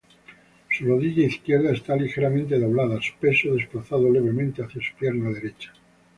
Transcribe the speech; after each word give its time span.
Su 0.71 0.83
rodilla 0.83 1.27
izquierda 1.27 1.71
está 1.73 1.95
ligeramente 1.95 2.57
doblada, 2.59 2.99
su 2.99 3.13
peso 3.19 3.53
desplazado 3.53 4.09
levemente 4.09 4.63
hacia 4.63 4.81
su 4.81 4.95
pierna 4.97 5.29
derecha. 5.29 5.71